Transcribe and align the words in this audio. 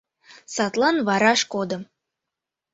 Садлан 0.53 0.97
вараш 1.07 1.41
кодым. 1.53 1.81